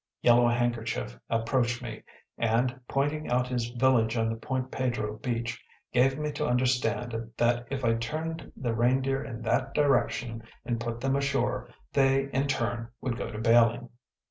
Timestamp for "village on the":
3.69-4.35